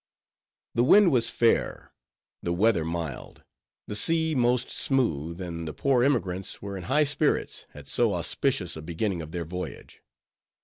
The 0.73 0.83
wind 0.83 1.11
was 1.11 1.29
fair; 1.29 1.93
the 2.41 2.53
weather 2.53 2.83
mild; 2.83 3.43
the 3.85 3.95
sea 3.95 4.33
most 4.33 4.71
smooth; 4.71 5.39
and 5.39 5.67
the 5.67 5.75
poor 5.75 6.03
emigrants 6.03 6.59
were 6.59 6.75
in 6.75 6.85
high 6.85 7.03
spirits 7.03 7.67
at 7.75 7.87
so 7.87 8.15
auspicious 8.15 8.75
a 8.75 8.81
beginning 8.81 9.21
of 9.21 9.31
their 9.31 9.45
voyage. 9.45 10.01